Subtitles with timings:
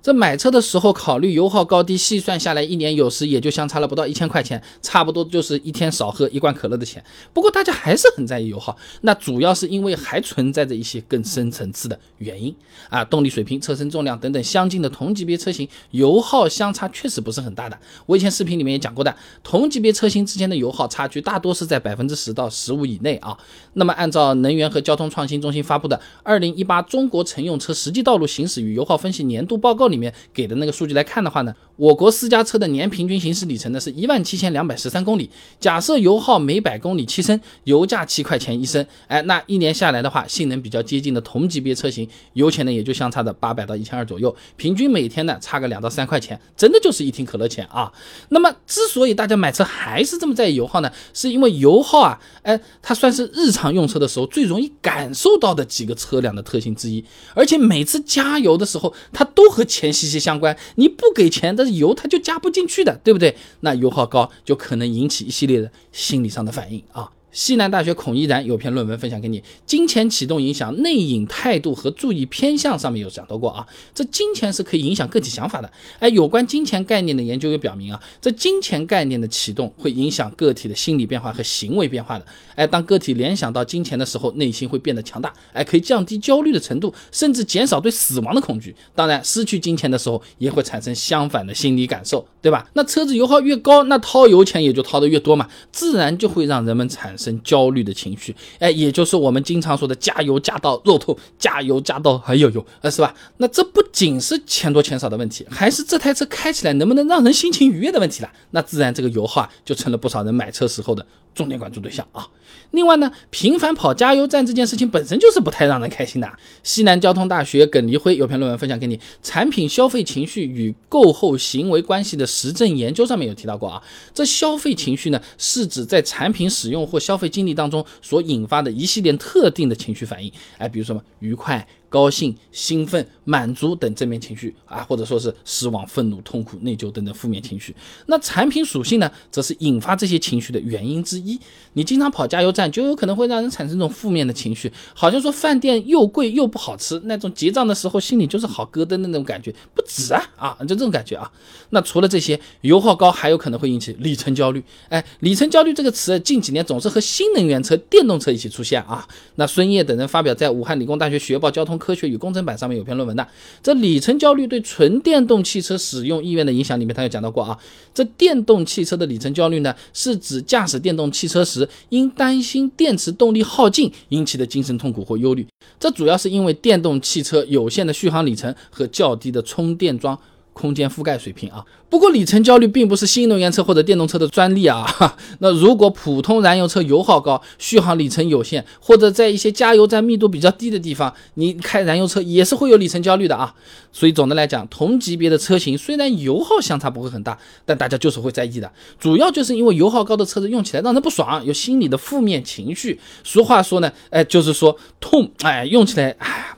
[0.00, 7.02] 这买车的时候考虑油耗高低，细算下来一年有时也就相差了不到一千块钱，差不多就是一天少喝一罐可乐的钱。
[7.32, 12.54] 不过大家还是很在意油耗，那主要是因为还存在着一些更深层次的原因
[12.88, 17.76] 啊，动力水平、车身重量等等相近的同级别车型，油耗相差确实不是很大的。
[18.06, 23.36] 我以前视频里面也讲过的，同级别车型之间的油耗差距大多是在百分之十到十五以内啊。
[23.74, 35.30] 那么按照能源和交通创新中心发布的《二零一八中国乘用车实际道路行驶与油耗分析年度报告》里面给的那个数据来看的话呢，我国私家车的年平均行驶里程呢是一万七千两百十三公里。
[35.60, 47.92] 假设油耗每百公里七升，油价七块钱一升，哎，那一年下来的话，性能比较接近的同级别车型，油钱呢也就相差的八百到一千二左右，平均每天呢差个两到三块钱，真的就是一听可乐钱啊。
[48.30, 60.56] 那么之所以大家买车还是这么在意油耗呢，是因为油耗啊，哎，它算是日常用车的时候最容易感受到的几个车辆的特性之一，而且每次加油的时候，它都和钱息息相关。
[60.74, 63.36] 你不给钱，的油它就加不进去的，对不对？
[63.60, 67.12] 那油耗高就可能引起一系列的心理上的反应啊。
[67.38, 73.64] 西南大学孔依然有篇论文分享给你，金钱启动影响内隐态度和注意偏向，上面有讲到过啊。
[73.94, 75.70] 这金钱是可以影响个体想法的。
[76.00, 82.26] 哎，有关金钱概念的研究也表明啊，这金钱概念的启动会影响个体的心理变化和行为变化的。
[82.56, 88.74] 哎，当个体联想到金钱的时候，内心会变得强大，哎，可以降低焦虑的程度，甚至减少对死亡的恐惧。
[88.96, 92.68] 当然，失去金钱的时候也会产生相反的心理感受，对吧？
[92.72, 97.16] 那车子油耗越高，那掏油钱也就掏得越多嘛，自然就会让人们产。
[97.18, 103.14] 生焦虑的情绪，哎，也就是我们经常说的加油加到肉痛，加油加到哎呦呦，呃，是吧？
[103.38, 108.30] 那这不仅是钱多钱少的问题，还是这台车开起来能不能让人心情愉悦的问题了。
[108.50, 111.06] 那自然这个油耗啊，就成了不少人买车时候的
[111.38, 112.26] 重点关注对象啊。
[112.72, 116.28] 另外呢，频繁跑加油站这件事情本身就是不太让人开心的。
[116.62, 123.80] 西南交通大学耿黎辉有篇论文分享给你，《产品消费情绪与购后行为关系的实证研究》上面有提到过啊。
[124.12, 130.30] 这消费情绪呢，是指在产品使用或消费经历当中所引发的一系列特定的情绪反应。
[130.58, 131.66] 哎，比如说什么愉快。
[131.88, 137.74] 高兴、兴奋、满足等正面情绪啊，或者说是失望、愤怒、痛苦、内疚等等负面情绪。
[138.06, 141.38] 那产品属性呢，则是引发这些情绪的原因之一。
[141.72, 151.30] 你经常跑加油站，就有可能会让人产生这种负面的情绪，好像说饭店又贵又不好吃，那种结账的时候心里就是好咯噔的那种感觉，不止啊啊，就这种感觉啊。
[151.70, 154.62] 那除了这些，油耗高还有可能会引起里程焦虑。
[154.88, 159.06] 哎，里程焦虑这个词近几年总是和新能源车、电动车一起出现啊。
[159.36, 163.26] 那孙烨等人发表在武汉理工大学学报交通科学与工程版上面有篇论文的，
[163.62, 167.58] 这里程焦虑对纯电动汽车使用意愿的影响里面，他有讲到过啊。
[167.94, 175.46] 这电动汽车的里程焦虑呢，是指驾驶电动汽车时，因担心电池动力耗尽引起的精神痛苦或忧虑。
[175.78, 180.18] 这主要是因为电动汽车有限的续航里程和较低的充电桩。
[180.58, 184.84] 空间覆盖水平啊，不过里程焦虑并不是新能源车或者电动车的专利啊。
[185.38, 193.54] 那如果普通燃油车油耗高、续航里程有限，或者在一些加油站密度比较低的地方，你开燃油车也是会有里程焦虑的啊。
[193.92, 202.98] 所以总的来讲，同级别的车型虽然油耗相差不会很大，但大家就是会在意的，主要就是因为油耗高的车子用起来让人不爽，有心理的负面情绪。
[203.22, 206.56] 俗话说呢，哎，就是说痛，哎，用起来，哎，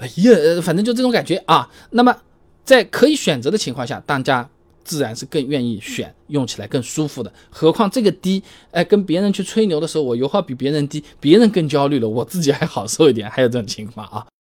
[0.00, 1.68] 哎呀，反正就这种感觉啊。
[1.90, 2.16] 那么。
[2.64, 4.48] 在可以选择的情况下，大家
[4.84, 7.32] 自然是更愿意选用起来更舒服的。
[7.50, 14.26] 何况这个低，哎，跟别人去吹牛的时候，我油耗比别人低，别人更焦虑了，我自己还好受一点，还有这种情况啊。